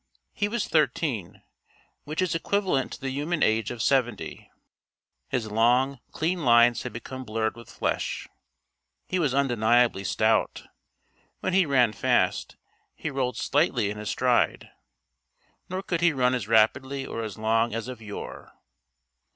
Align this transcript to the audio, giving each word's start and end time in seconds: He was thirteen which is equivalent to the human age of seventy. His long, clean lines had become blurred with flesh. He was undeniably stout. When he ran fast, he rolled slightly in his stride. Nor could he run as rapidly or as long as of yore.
He 0.33 0.47
was 0.47 0.67
thirteen 0.67 1.43
which 2.05 2.23
is 2.23 2.33
equivalent 2.33 2.93
to 2.93 3.01
the 3.01 3.11
human 3.11 3.43
age 3.43 3.69
of 3.69 3.83
seventy. 3.83 4.49
His 5.27 5.51
long, 5.51 5.99
clean 6.11 6.43
lines 6.43 6.81
had 6.81 6.91
become 6.91 7.23
blurred 7.23 7.55
with 7.55 7.69
flesh. 7.69 8.27
He 9.05 9.19
was 9.19 9.35
undeniably 9.35 10.03
stout. 10.03 10.63
When 11.41 11.53
he 11.53 11.67
ran 11.67 11.93
fast, 11.93 12.55
he 12.95 13.11
rolled 13.11 13.37
slightly 13.37 13.91
in 13.91 13.99
his 13.99 14.09
stride. 14.09 14.71
Nor 15.69 15.83
could 15.83 16.01
he 16.01 16.13
run 16.13 16.33
as 16.33 16.47
rapidly 16.47 17.05
or 17.05 17.21
as 17.21 17.37
long 17.37 17.75
as 17.75 17.87
of 17.87 18.01
yore. 18.01 18.53